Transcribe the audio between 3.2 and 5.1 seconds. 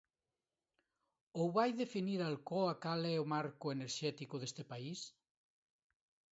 o marco enerxético deste país?